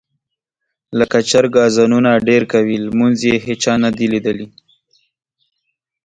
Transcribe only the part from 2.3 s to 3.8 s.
کوي لمونځ یې هېچا